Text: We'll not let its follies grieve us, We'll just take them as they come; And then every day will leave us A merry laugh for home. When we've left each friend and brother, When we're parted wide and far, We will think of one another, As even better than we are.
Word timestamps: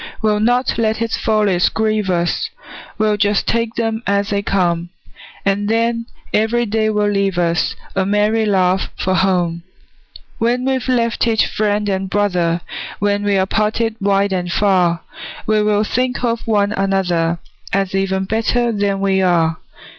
We'll 0.19 0.39
not 0.39 0.79
let 0.79 0.99
its 0.99 1.15
follies 1.15 1.69
grieve 1.69 2.09
us, 2.09 2.49
We'll 2.97 3.17
just 3.17 3.45
take 3.45 3.75
them 3.75 4.01
as 4.07 4.31
they 4.31 4.41
come; 4.41 4.89
And 5.45 5.69
then 5.69 6.07
every 6.33 6.65
day 6.65 6.89
will 6.89 7.07
leave 7.11 7.37
us 7.37 7.75
A 7.95 8.03
merry 8.03 8.43
laugh 8.43 8.89
for 8.97 9.13
home. 9.13 9.61
When 10.39 10.65
we've 10.65 10.87
left 10.87 11.27
each 11.27 11.45
friend 11.45 11.87
and 11.87 12.09
brother, 12.09 12.61
When 12.97 13.21
we're 13.23 13.45
parted 13.45 13.95
wide 14.01 14.33
and 14.33 14.51
far, 14.51 15.01
We 15.45 15.61
will 15.61 15.83
think 15.83 16.23
of 16.23 16.47
one 16.47 16.71
another, 16.71 17.37
As 17.71 17.93
even 17.93 18.25
better 18.25 18.71
than 18.71 19.01
we 19.01 19.21
are. 19.21 19.59